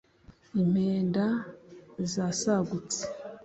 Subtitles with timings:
[0.61, 1.25] Impenda*
[2.11, 3.01] zasagutse